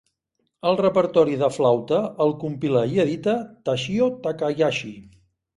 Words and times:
El 0.69 0.79
repertori 0.79 1.35
de 1.41 1.49
flauta 1.57 2.01
el 2.27 2.33
compila 2.45 2.83
i 2.95 2.99
edita 3.05 3.39
Toshio 3.69 4.09
Takahashi. 4.25 4.95